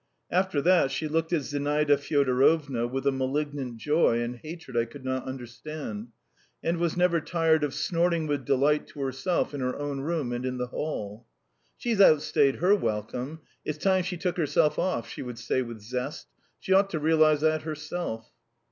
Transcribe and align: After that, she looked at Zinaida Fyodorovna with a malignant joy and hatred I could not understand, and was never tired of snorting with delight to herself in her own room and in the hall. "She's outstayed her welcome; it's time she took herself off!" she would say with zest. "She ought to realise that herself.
After 0.31 0.63
that, 0.63 0.89
she 0.89 1.07
looked 1.07 1.31
at 1.31 1.43
Zinaida 1.43 1.95
Fyodorovna 1.95 2.87
with 2.87 3.05
a 3.05 3.11
malignant 3.11 3.77
joy 3.77 4.19
and 4.19 4.37
hatred 4.37 4.75
I 4.75 4.85
could 4.85 5.05
not 5.05 5.25
understand, 5.27 6.07
and 6.63 6.77
was 6.77 6.97
never 6.97 7.21
tired 7.21 7.63
of 7.63 7.75
snorting 7.75 8.25
with 8.25 8.43
delight 8.43 8.87
to 8.87 9.01
herself 9.01 9.53
in 9.53 9.61
her 9.61 9.75
own 9.77 9.99
room 10.01 10.31
and 10.33 10.43
in 10.43 10.57
the 10.57 10.65
hall. 10.65 11.27
"She's 11.77 12.01
outstayed 12.01 12.55
her 12.55 12.73
welcome; 12.73 13.41
it's 13.63 13.77
time 13.77 14.01
she 14.01 14.17
took 14.17 14.37
herself 14.37 14.79
off!" 14.79 15.07
she 15.07 15.21
would 15.21 15.37
say 15.37 15.61
with 15.61 15.81
zest. 15.81 16.25
"She 16.59 16.73
ought 16.73 16.89
to 16.89 16.99
realise 16.99 17.41
that 17.41 17.61
herself. 17.61 18.31